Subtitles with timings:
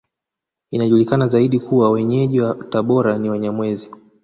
[0.71, 3.89] Inajulikana zaidi kuwa Wenyeji wa Tabora ni Wanyamwezi